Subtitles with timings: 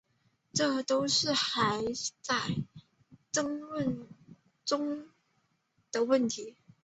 [0.51, 1.85] 这都是还
[2.23, 2.35] 在
[3.31, 4.07] 争论
[4.65, 5.09] 中
[5.91, 6.57] 的问题。